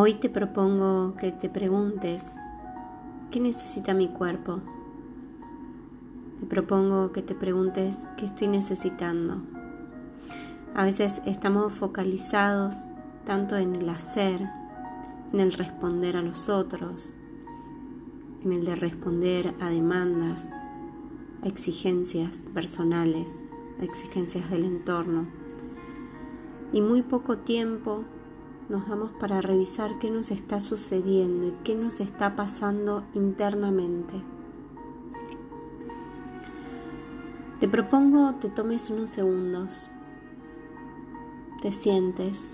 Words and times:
Hoy 0.00 0.14
te 0.14 0.30
propongo 0.30 1.16
que 1.16 1.32
te 1.32 1.48
preguntes, 1.48 2.22
¿qué 3.32 3.40
necesita 3.40 3.94
mi 3.94 4.06
cuerpo? 4.06 4.60
Te 6.38 6.46
propongo 6.46 7.10
que 7.10 7.20
te 7.20 7.34
preguntes, 7.34 7.96
¿qué 8.16 8.26
estoy 8.26 8.46
necesitando? 8.46 9.42
A 10.76 10.84
veces 10.84 11.14
estamos 11.26 11.72
focalizados 11.72 12.86
tanto 13.24 13.56
en 13.56 13.74
el 13.74 13.88
hacer, 13.88 14.40
en 15.32 15.40
el 15.40 15.52
responder 15.52 16.16
a 16.16 16.22
los 16.22 16.48
otros, 16.48 17.12
en 18.44 18.52
el 18.52 18.64
de 18.64 18.76
responder 18.76 19.52
a 19.58 19.68
demandas, 19.68 20.48
a 21.42 21.48
exigencias 21.48 22.40
personales, 22.54 23.32
a 23.80 23.84
exigencias 23.84 24.48
del 24.48 24.64
entorno. 24.64 25.26
Y 26.72 26.82
muy 26.82 27.02
poco 27.02 27.38
tiempo 27.38 28.04
nos 28.68 28.86
damos 28.86 29.10
para 29.12 29.40
revisar 29.40 29.98
qué 29.98 30.10
nos 30.10 30.30
está 30.30 30.60
sucediendo 30.60 31.46
y 31.46 31.52
qué 31.64 31.74
nos 31.74 32.00
está 32.00 32.36
pasando 32.36 33.02
internamente. 33.14 34.22
Te 37.60 37.68
propongo 37.68 38.34
te 38.34 38.50
tomes 38.50 38.90
unos 38.90 39.10
segundos, 39.10 39.88
te 41.60 41.72
sientes, 41.72 42.50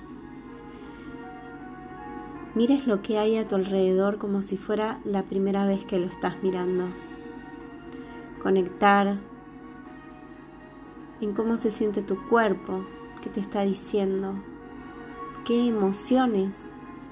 mires 2.55 2.87
lo 2.87 3.03
que 3.03 3.19
hay 3.19 3.37
a 3.37 3.47
tu 3.47 3.57
alrededor 3.57 4.19
como 4.19 4.43
si 4.43 4.57
fuera 4.57 5.01
la 5.05 5.25
primera 5.25 5.67
vez 5.67 5.85
que 5.85 5.99
lo 5.99 6.07
estás 6.07 6.43
mirando. 6.43 6.85
Conectar 8.43 9.19
en 11.21 11.33
cómo 11.35 11.57
se 11.57 11.71
siente 11.71 12.03
tu 12.03 12.17
cuerpo, 12.29 12.85
qué 13.21 13.29
te 13.31 13.41
está 13.41 13.63
diciendo, 13.63 14.35
qué 15.45 15.69
emociones 15.69 16.57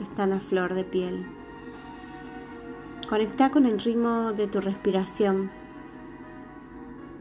están 0.01 0.33
a 0.33 0.41
flor 0.41 0.73
de 0.73 0.85
piel. 0.85 1.27
Conecta 3.07 3.51
con 3.51 3.67
el 3.67 3.79
ritmo 3.79 4.33
de 4.33 4.47
tu 4.47 4.63
respiración. 4.63 5.51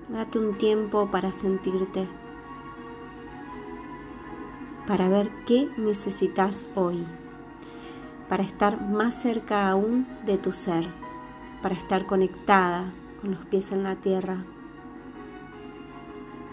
Date 0.08 0.39
un 0.39 0.58
tiempo 0.58 1.11
para 1.11 1.33
sentirte, 1.33 2.08
para 4.88 5.09
ver 5.09 5.30
qué 5.45 5.69
necesitas 5.77 6.66
hoy, 6.75 7.03
para 8.30 8.43
estar 8.43 8.81
más 8.81 9.21
cerca 9.21 9.69
aún 9.69 10.08
de 10.25 10.38
tu 10.38 10.53
ser, 10.53 10.88
para 11.61 11.75
estar 11.75 12.05
conectada 12.05 12.86
con 13.19 13.31
los 13.31 13.45
pies 13.45 13.73
en 13.73 13.83
la 13.83 13.95
tierra, 13.95 14.45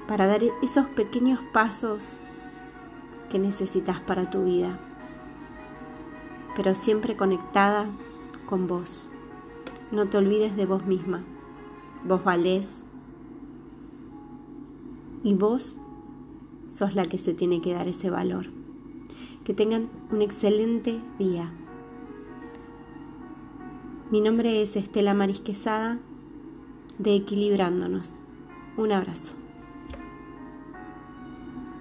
para 0.09 0.27
dar 0.27 0.41
esos 0.63 0.87
pequeños 0.89 1.41
pasos 1.53 2.17
que 3.31 3.39
necesitas 3.39 4.01
para 4.01 4.31
tu 4.31 4.45
vida, 4.45 4.79
pero 6.57 6.75
siempre 6.75 7.17
conectada 7.17 7.87
con 8.47 8.67
vos. 8.67 9.11
No 9.91 10.07
te 10.07 10.19
olvides 10.19 10.57
de 10.57 10.67
vos 10.67 10.85
misma. 10.87 11.23
Vos 12.07 12.25
valés 12.25 12.83
y 15.23 15.35
vos 15.35 15.79
sos 16.67 16.95
la 16.95 17.05
que 17.05 17.19
se 17.19 17.35
tiene 17.35 17.61
que 17.61 17.75
dar 17.75 17.89
ese 17.89 18.11
valor. 18.11 18.47
Que 19.45 19.55
tengan 19.55 19.89
un 20.11 20.23
excelente 20.23 21.01
día. 21.19 21.51
Mi 24.11 24.21
nombre 24.21 24.63
es 24.63 24.77
Estela 24.77 25.15
Marisquesada 25.15 25.99
de 26.99 27.15
Equilibrándonos. 27.15 28.13
Un 28.77 28.93
abrazo. 28.93 29.35